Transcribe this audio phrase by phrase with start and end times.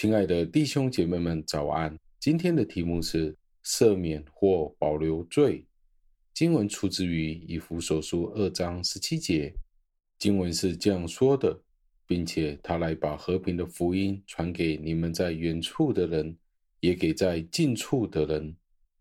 [0.00, 1.94] 亲爱的弟兄姐妹们，早安！
[2.18, 5.62] 今天的题目是赦免或保留罪。
[6.32, 9.52] 经文出自于以弗所书二章十七节，
[10.18, 11.54] 经文是这样说的，
[12.06, 16.34] 并且他来把和平的福音传给你们在远处的人，
[16.80, 18.56] 也给在近处的人。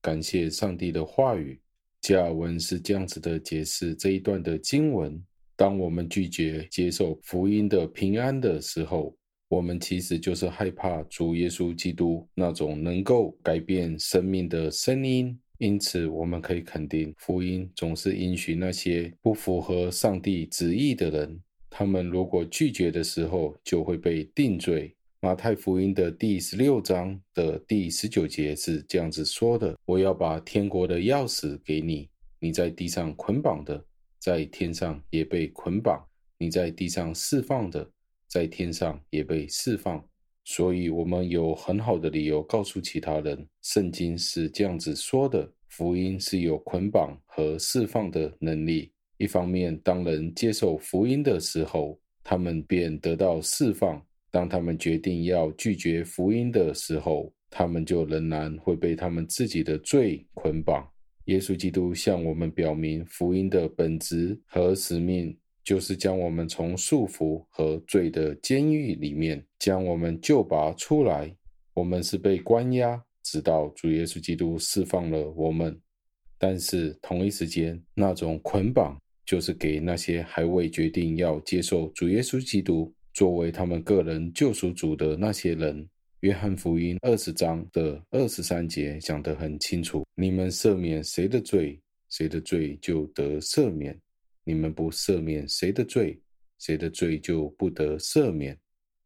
[0.00, 1.60] 感谢上帝的话语。
[2.02, 5.20] 加尔文是这样子的解释这一段的经文：
[5.56, 9.12] 当我们拒绝接受福音的平安的时候，
[9.54, 15.38] 我们其实就是害怕主耶稣基督那种能够改变生命的声音。
[15.58, 21.40] 因此，我们可以肯定，福音总是允许那些不符合上帝旨意的人，
[21.70, 24.92] 他们如果拒绝的时候，就会被定罪。
[25.20, 32.08] 马太福音的第十六章的第十九节是这样子说的：“我要把天国的钥匙给你，
[32.40, 33.82] 你在地上捆绑的，
[34.18, 36.04] 在天上也被捆绑；
[36.36, 37.88] 你在地上释放的，
[38.34, 40.04] 在天上也被释放。”
[40.44, 48.92] 所以，我们有很好的理由告诉其他人，圣经是这样子说的：福音是有捆绑和释放的能力。
[49.16, 54.04] 一方面，当人接受福音的时候，他们便得到释放。
[54.30, 60.86] 当他们决定要拒绝福音的时候，他们就仍然会被他们自己的罪捆绑。
[61.26, 65.34] 耶稣基督向我们表明，福音的本质和使命，
[65.64, 71.34] 就是将我们从束缚和罪的监狱里面将我们救拔出来。
[71.72, 75.76] 我们是被关押，直到主耶稣基督释放了我们。
[76.38, 82.92] 但是同一时间，那种捆绑就是给那些还未决定要接受主耶稣基督。
[83.14, 85.88] 作为他们个人救赎主的那些人，
[86.20, 93.94] 约翰福音二十章的二十三节讲得很清楚：你们赦免谁的罪，谁的罪就得赦免；
[94.44, 96.20] 你们不赦免谁的罪，
[96.58, 98.58] 谁的罪就不得赦免。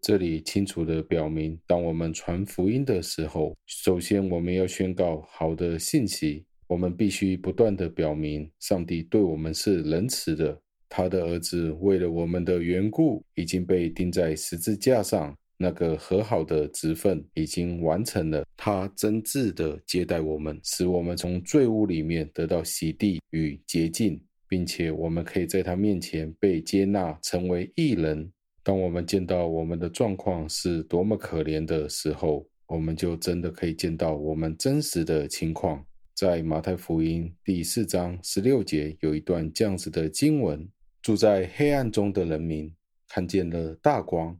[0.00, 10.60] 这里清楚地表明，当我们传福音的时候，首先我们要宣告好的信息，我们必须不断地表明上帝对我们是仁慈的。
[10.88, 15.36] 他的儿子为了我们的缘故，已经被钉在十字架上。
[15.56, 18.44] 那个和好的职分已经完成了。
[18.56, 28.32] 他真挚地接待我们，使我们从罪污里面得到洗涤与洁净，并且我们可以在他面前被接纳，成为异人。
[28.62, 35.84] 当我们见到我们的状况是多么可怜的时候，我们就真的可以见到我们真实的情况。
[36.14, 40.66] 在马太福音第四章十六节有一段这样子的经文。
[41.02, 42.74] 住在黑暗中的人民
[43.08, 44.34] 看见了大光，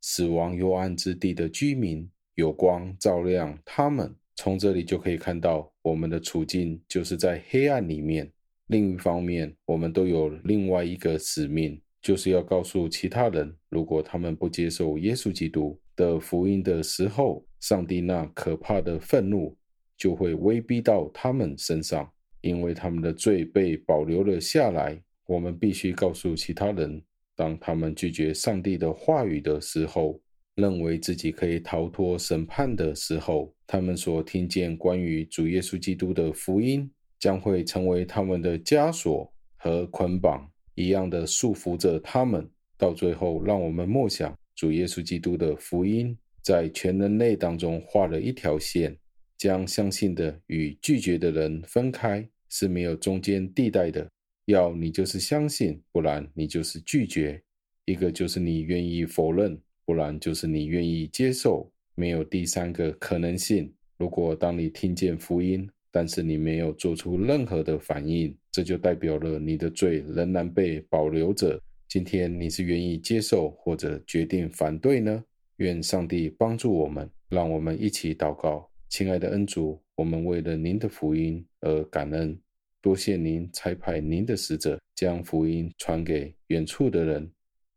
[0.00, 4.14] 死亡幽暗之地的居民有光照亮他们。
[4.36, 8.32] 从这里就可以看到，我们的处境就是在黑暗里面。
[8.68, 19.56] 另一方面，我们都有另外一个使命，就是要告诉其他人，如果他们不接受耶稣基督的福音的时候，上帝那可怕的愤怒
[19.96, 22.10] 就会威逼到他们身上，
[22.40, 25.00] 因为他们的罪被保留了下来。
[25.26, 27.02] 我们必须告诉其他人，
[27.34, 30.20] 当他们拒绝上帝的话语的时候，
[30.54, 36.88] 认为自己可以逃脱审判的时候，他们所听见关于主耶稣基督的福音，
[37.18, 42.48] 将会成为他们的枷锁和捆绑一样的束缚着他们。
[42.78, 48.96] 到最后，让我们默想主耶稣基督的福音，在全人类当中画了一条线，
[49.38, 54.06] 将相信的与拒绝的人分开，是没有中间地带的。
[54.44, 57.40] 要你就是相信，不然你就是拒绝；
[57.86, 61.72] 一个就是你愿意否认，不然就是你愿意接受。
[61.94, 63.72] 没有第三个可能性。
[63.96, 71.58] 如果当你听见福音，但是你没有做出任何的反应，这就代表了你的罪仍然被保留着。
[71.88, 75.24] 今天你是愿意接受，或者决定反对呢？
[75.56, 78.70] 愿上帝帮助我们，让我们一起祷告。
[78.90, 82.38] 亲爱的恩主，我们为了您的福音而感恩。
[82.82, 87.26] 多谢您差派您的使者，将福音传给远处的人，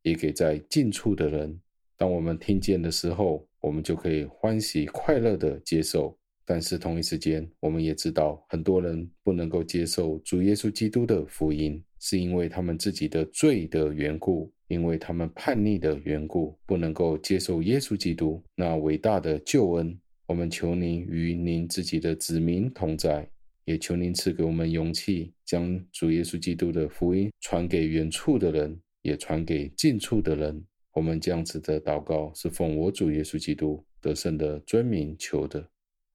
[0.01, 1.57] 也给在近处的人。
[1.95, 6.18] 当我们听见的时候，我们就可以欢喜快乐地接受。
[6.49, 19.95] 但是同一时间，我们也知道很多人不能够接受主耶稣基督的福音，是因为他们自己的罪的缘故，因为他们叛逆的缘故，不能够接受耶稣基督那伟大的救恩。
[20.25, 23.29] 我们求您与您自己的子民同在。
[23.65, 30.65] 也求您赐给我们勇气，将主耶稣基督的福音传给远处的人，也传给近处的人。
[30.93, 35.69] 我们这样子的祷告，是奉我主耶稣基督得胜的尊名求的。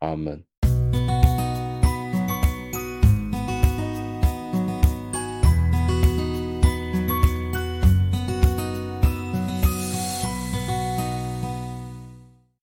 [0.04, 0.44] Amen.